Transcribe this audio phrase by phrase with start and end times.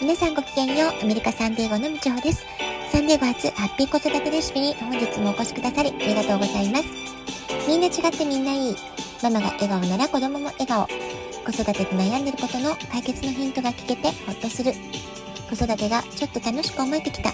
[0.00, 2.46] 皆さんごきげんよう、アメリカサンデーゴのみちほです。
[2.92, 6.84] サンデーゴ初ハッピー子育てレシピに本日もお越しくださりありがとうございます。
[7.66, 8.76] みんな違ってみんないい。
[9.24, 10.86] ママが笑顔なら子供も笑顔。
[10.86, 14.72] 子育てで悩んでることの解決のヒントが聞けてほっとする。
[15.50, 17.30] 子育てがちょっと楽しく思えてきた。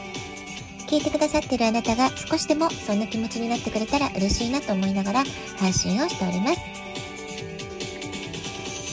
[0.87, 5.25] 聞いてくださってるあなたが少しでもそんな気持ちになってくれたら嬉しいなと思いながら
[5.59, 6.61] 配信をしております。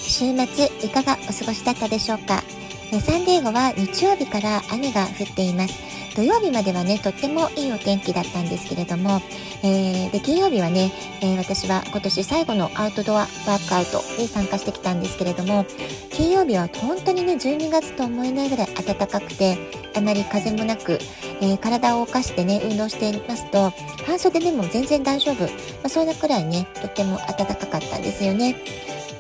[0.10, 2.41] 週末いかがお過ごしだったでしょうか？
[3.00, 5.92] サンデーゴは日曜日から雨が降っています。
[6.16, 9.22] 土曜日まではね、とってもいいお天気だったんですけれども、
[9.64, 10.92] えー、で、金曜日はね、
[11.22, 15.66] えー、私は今年最後のアウトドアワークアウトに参加してきたんですけれども、
[16.12, 19.58] 金曜日は本当にね、12月と思えないぐらい暖かくて、
[19.96, 21.00] あまり風もなく、
[21.40, 23.72] えー、体を動かしてね、運動していますと、
[24.06, 25.44] 半袖でも全然大丈夫。
[25.44, 25.50] ま
[25.86, 28.56] あ、そんなくらいね、とっても暖かかったんですよね。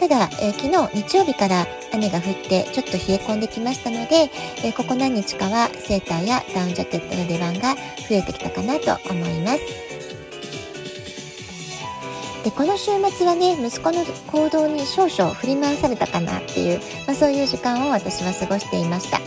[0.01, 4.31] ただ、えー、昨日日曜日から雨が降ってちょっと冷え込んできましたので、
[4.65, 7.75] えー、ここ何日かはセーターやダウンジャケットの出番が
[8.09, 9.59] 増えてきたかなと思います。
[12.43, 19.19] で、この週末はね、息子の行動に少々振り回されたかなっていう、まあ、そういう時間を私は過ごしていました。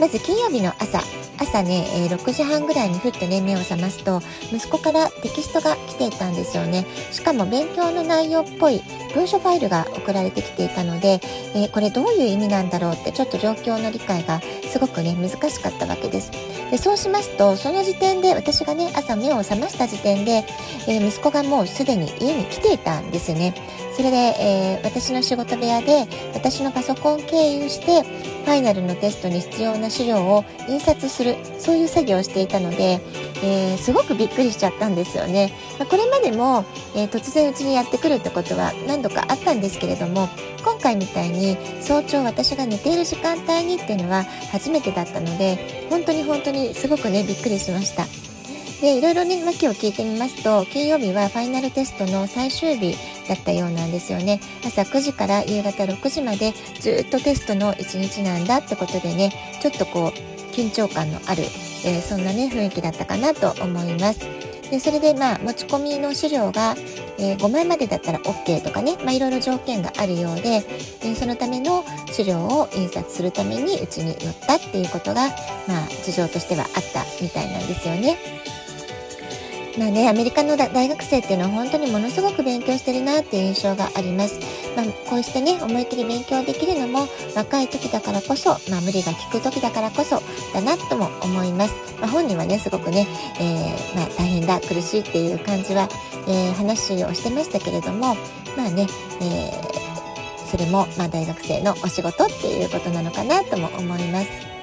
[0.00, 1.00] まず金曜日の朝、
[1.38, 4.20] 朝ね、えー、6時半ぐらいにふっとね、目を覚ますと、
[4.52, 6.86] 息子からテキストが来ていたんですよね。
[7.10, 8.80] しかも勉強の内容っぽい
[9.14, 11.20] 文書ファイルが送られてきていたので、
[11.54, 16.30] えー、これどういう意味なんだろうってちょっと状況の理解がすごくね、難しかったわけです。
[16.70, 20.44] でそうしますと、その時点で私がね、朝目を覚ました時点で、
[20.86, 23.54] えー、息子がもうすでに家に来ていたんですよね。
[23.98, 28.08] それで、えー、私の仕事部屋で私のパソコン経由して
[28.44, 33.00] ファイナルのテストに必要な資料を印刷するそういう作業をしていたので、
[33.42, 35.52] えー、すごくびっくりしちゃったんですよね。
[35.80, 40.28] まあ、これまでも、えー、突然うちにやってくるってことは何度かあったんですけれども
[40.62, 48.04] 今回みたいに早朝私が寝ている時間帯にっていうのは初めてだったので本当に本当にすごくねびっくりしました。
[48.80, 52.96] で、いろいろね、訳を聞いてみますと、金曜日はファイナルテストの最終日
[53.28, 54.40] だったようなんですよね。
[54.64, 61.44] 朝9時から夕方6時までずっとテストの1日なんだってことでね、ちょっとこう、緊張感のある、
[61.84, 64.20] えー、そんなね、雰囲気だったかなと思います。
[64.70, 66.74] で、それでまあ、持ち込みの資料が、
[67.18, 70.62] えー、5枚までだったら OK とかね、まあ、いろいろ条件があるようで、
[71.02, 75.28] え、そのための資料を印刷するためにうちに寄ったっていうことが、
[75.66, 78.18] まあ、事情としてはあったみたいなんですよね。
[79.78, 84.40] まあね、アメリカの大学生っていうのは本当にものすごく勉強してるなっていう印象があります。
[84.76, 87.06] まあ、こうしてね、思いっきり勉強できるのも
[87.36, 90.20] 若い時だからこそ、まあ、無理が効く時だからこそ
[90.52, 91.74] だなとも思います。
[92.00, 93.06] まあ、本人はね、すごくね、
[93.40, 95.88] えー、まあ、大変だ、苦しいっていう感じは、
[96.26, 98.16] えー、話をしてましたけれども、
[98.56, 98.88] まあね、
[99.22, 104.57] えー、それも、まあ、大学生のお仕事っていうことなのかなとも思います。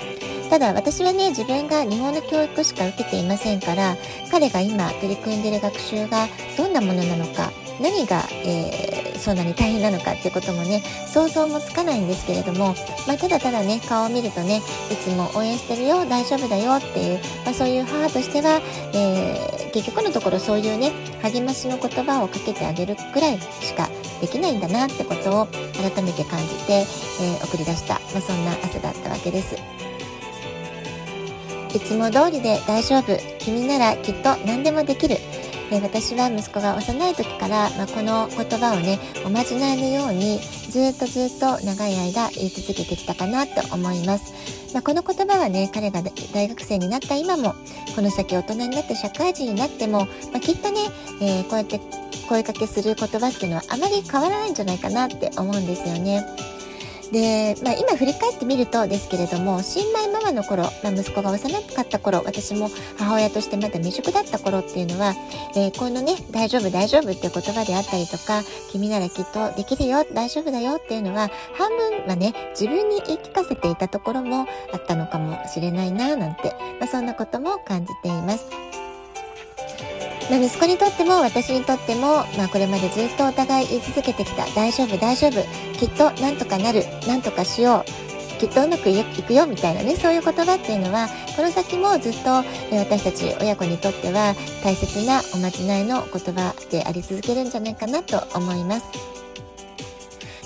[0.50, 3.95] ただ私はね、自分が日本の教育しか受けていませんから、
[4.31, 7.51] 彼が今取り組んでいる学習がどんなものなのか、
[7.81, 12.75] 何が、えー、そんなに大変なのかっていうこともね、想像もつかないんですけれども、
[13.07, 14.61] まあ、ただただね、顔を見るとね、
[14.91, 18.61] いつも応援してるよ、大丈夫だよっていう、まあ、そういう母としては、
[18.94, 20.91] えー、結局のところそういうね、
[21.22, 23.89] 励ましの言葉をかけてあげるくらいしか
[24.22, 29.84] できないんだなってことを改めて感じて、えー、送り出した、まあ、そんな朝だったわけです。
[31.75, 33.18] いつも通りで大丈夫。
[33.38, 35.18] 君ならきっと何でもできる。
[35.72, 44.34] え私は息子が幼い時から、まあ、この言葉をね、おまじないのようにずっとずっと長い間言い続けてきたかなと思います。
[44.74, 46.02] まあ、この言葉はね、彼が
[46.34, 47.56] 大学生になった今も、
[47.94, 50.80] この先大人になって社会人になっても、まあ、きっとね、
[51.22, 51.81] えー、こうやって
[52.30, 56.25] 声かけする言葉っていうのはあまり変わらないんじゃないかなって思うんですよね。
[57.16, 65.14] で、まあ、今振り返ってみるとですけれども新米ママの頃、まあ、息子が幼かった頃私も母親としてまだ未熟だった頃っていうのは、
[65.56, 78.84] えー、このね大丈夫大丈夫っていう言葉であったりとか君ならきっとできるよ大丈夫だよっていうのは半分はね自分に言い聞かせていたところもあったのかもしれないななんて、まあ、そんなことも感じています。
[80.29, 85.41] まあ、息子にとっても私にとっても、まあ、これまでずっとお互い言い続けてきた大丈夫大丈夫
[85.77, 92.43] きっとなんとかなるなんとかしようきっとうまくいくよみたいなねそういう言葉っていうのはこの先もずっと
[92.75, 99.16] 私たち親子にとっては大切なおまじないの言葉であり続けるんじゃないかなと思います。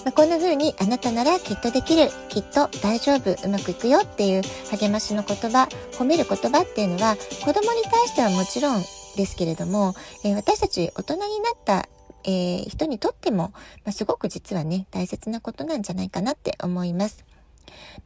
[0.05, 4.41] まあ、こんな風にあなたならきっとできる、きっと大丈夫、うまくいくよっていう
[4.71, 8.83] 励ましの言葉、褒める言葉っていうのは子供に対してはもちろん
[9.15, 11.87] ですけれども、えー、私たち大人になった
[12.25, 13.53] えー、人にとっても、
[13.85, 17.25] まあ、すごく実はね、大切なことなんじゃないかなって思います。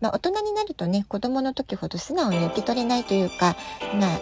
[0.02, 3.56] まあ、大人になるとね、子供の時ほど素直に受け取れないというか、
[4.00, 4.20] まあ、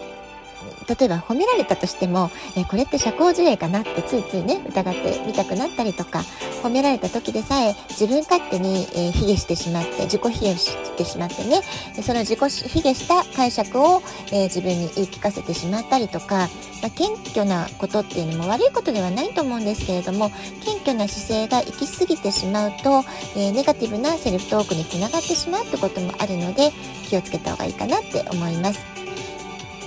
[0.88, 6.20] 例えば褒められたとしても、えこれって社交辞令かなってついついね疑ってみたくなったりとか
[6.62, 11.62] 褒められた時でさえ自分勝手に、えー、卑下してしまって自己卑下してしまってね
[12.02, 16.48] その自己卑下した解釈を、え、自分に言い聞かせてしまったりとか、
[16.82, 20.30] まあ、謙虚なことっていうのも悪いことではないと思うんですけれども
[20.64, 23.04] 謙虚な姿勢が行き過ぎてしまうと、
[23.36, 26.70] え、ネガティブなセルフトークにつながってしまうってこともあるので
[27.08, 29.01] 気をつけた方がいいかなって思います。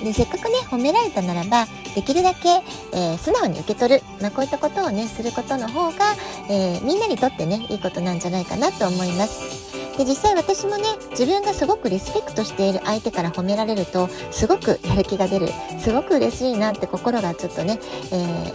[0.03, 2.49] でせっかくね褒められたならばできるだけ、
[2.93, 6.15] えー、素直に受け取る、まあ、こういったことをねすることの方が、
[6.49, 9.65] えー、みんなにとってねいいことなんじゃないかなと思います。
[9.97, 15.47] で実際私もね自分がすごくリスペクトしている相手から褒められるとすごくやる気が出る
[15.79, 17.79] すごく嬉しいなって心がちょっとね、
[18.11, 18.53] えー、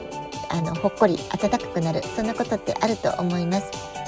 [0.51, 4.00] あのほっこり温かくなるそんなことってあると思います。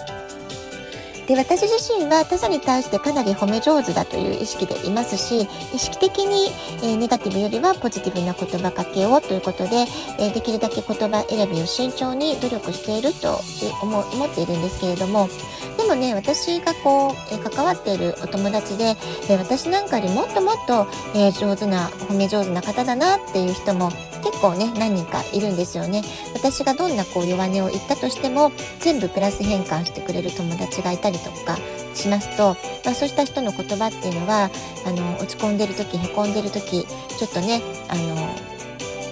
[1.27, 6.49] で私自身は他者に対してかなり褒め上手だという意識でいますし意識的に、
[6.83, 9.87] えー、ネガティブよりはポジティブな言葉かけをということで、
[10.19, 13.41] えー、できるだけ言葉選びを慎重に努力していると
[13.83, 15.29] 思思っているんですけれども
[15.77, 18.95] でもね私がこう、えー、関わっているお友達で、
[19.29, 23.91] え私なんかよりもっともっと、え上手な褒め上手な方だなっていう人も
[24.23, 26.03] 結構ね何人かいるんですよね。
[26.43, 28.51] 私がどんなこう弱音を言ったとしても
[28.81, 31.57] 全部プラス変換してくれる友達がいたりとか
[31.95, 34.51] しますと、まあ、そうした人の言葉っていうのは
[34.85, 38.35] あの落ち込んでる時へこんでる時ちょっとねあの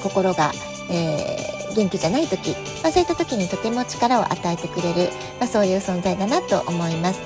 [0.02, 0.50] 心が、
[0.90, 2.50] えー、元気じゃない時、
[2.82, 7.20] まあ、そういった時にとても力を与えてくれる、まあ、そういう存在だなと思います。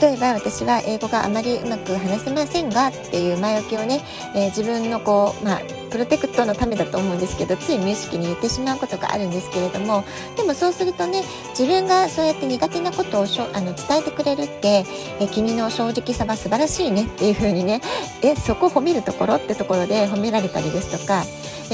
[0.00, 4.00] 例えば私は英語があまりうまく話せませんがっていう前置きをね、
[4.34, 5.60] えー、自分のこう、まあ、
[5.92, 10.04] プロテクトのためだと思うんですけどつい無意識に言ってしまうことがあるんですけれども
[10.36, 14.84] でもそうするとね自分がそうやって苦手なことをしょあの伝えてくれるって、
[15.20, 17.82] え君の正直さは素晴らしいねっていう風にね
[18.22, 21.24] えそこ褒めるところってところで褒められたりですとか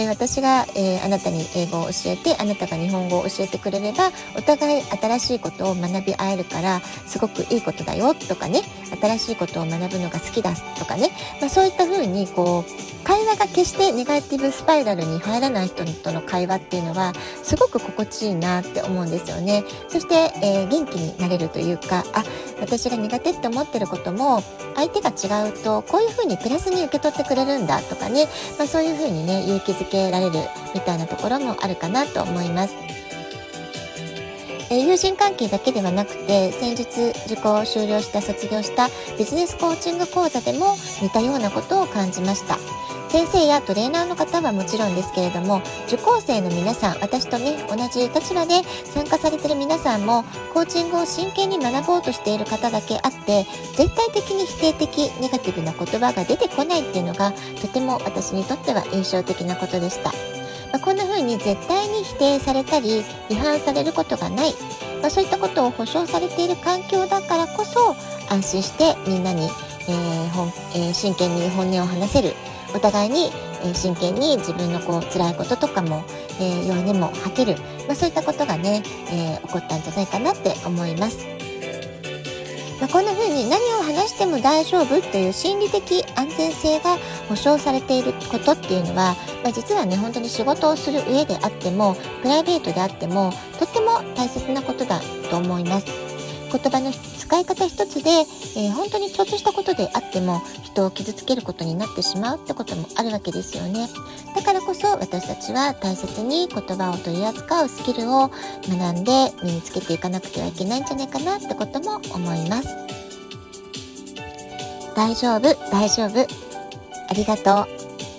[0.01, 8.63] え私が、えー、あなたに英語を教えてあなたが日本語を教えてくれればお互い新しいことを学び合えるからすごくいいことだよとかね
[9.01, 11.11] 新しいことを学ぶのが好きだとかね、
[11.41, 19.65] まあ、そういった風にこう会話が決してネガティブスパイラルに入らない人との会話っていうのはすごく心地いいなって思うんですよね。
[19.89, 22.23] そして、えー、元気になれるというかあ
[22.61, 24.43] 私が苦手って思ってることも
[24.75, 28.27] 相手が違うとこういう風にプラスに受け取ってくれるんだとかね、
[28.59, 30.33] まあ、そういう風にね勇気づけられる
[30.75, 32.75] みたいなところもあるかなと思います。
[34.71, 42.59] え友人関係だけではなくて先日受講を終了した卒業したビジネスコーチング講座でも似たようなことを感じました
[43.09, 53.45] 先生やトレーナーの方はもちろんですけれども受講生の皆さん私とね同じ立場で参加されている皆さんもコーチングを真剣に学ぼうとしている方だけあって
[53.77, 60.13] 絶対的に否定的ネガティブな言葉が出てこないっていうのがとても私にとっては印象的なことでした。
[60.71, 64.53] まあ、こんな風に絶対に否定されたり違反されることがない、
[65.01, 67.97] まあ、そういったことを保証されている環境だからこそ
[68.29, 69.45] 安心してみんなに、
[69.89, 72.35] えー本えー、真剣に本音を話せる
[72.75, 73.31] お互いに、
[73.65, 76.05] え、真剣に自分のこう辛いこととかも、
[76.41, 77.57] えー、弱音も吐ける、
[77.87, 81.39] まあ、そういったことがね、え、起こったんじゃないかなって思います。
[82.81, 86.97] まあ、こんな風に何を話しても大丈夫という心理的安全性が
[87.29, 96.08] 保証されていることっていうのは、まあ、実はね本当に仕事をする上であってもプライベートであってもとっても大切なことだと思います。
[96.49, 103.89] 言葉の使い方一つで、えー、本当にちょっとしたことであっても人を傷つけることになってしまうってこともあるわけですよね。
[104.35, 108.31] だからこそ私たちは大切に言葉を取り扱うスキルを
[108.69, 112.69] 学んで身につけていかなくてはいけないんじゃないかなってことも思います。
[114.95, 116.27] 大丈夫大丈夫。
[117.09, 117.69] ありがとう。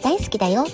[0.01, 0.65] 大好きだよ。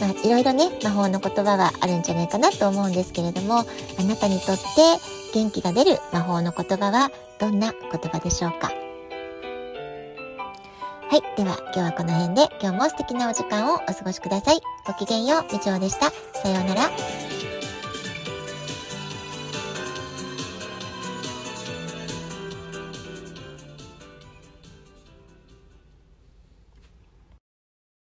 [0.00, 3.64] まあ、いろいろね魔法の言葉はあるんじゃないかなと思うんですけれどもあ
[4.02, 4.62] なたにとって
[5.34, 7.10] 元気が出る魔法の言葉は
[7.40, 8.68] どんな言葉でしょうか？
[11.10, 11.22] はい。
[11.36, 14.60] では、今日はこの辺で、今日も素敵なお時間をお過ごしください。
[14.86, 16.12] ごきげんよう、みちおでした。
[16.40, 17.33] さようなら。